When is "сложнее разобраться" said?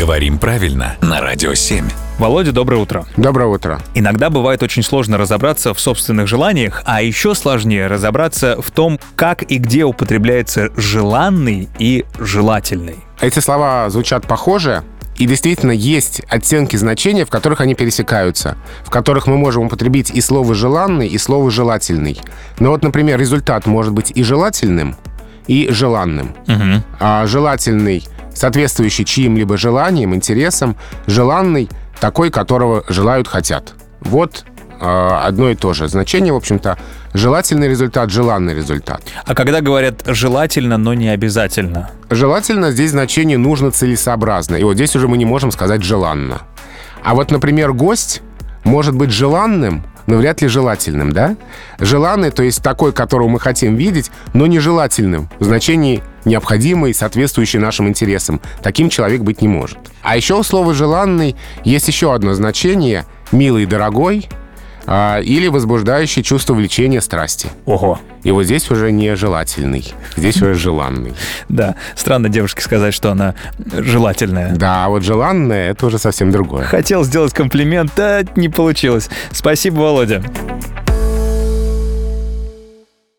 7.34-8.56